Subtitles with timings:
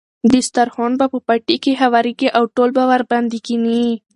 [0.33, 3.85] دسترخوان به په پټي کې هوارېږي او ټول به ورباندې کېني.